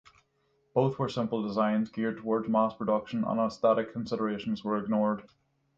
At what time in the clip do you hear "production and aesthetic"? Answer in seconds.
2.73-3.93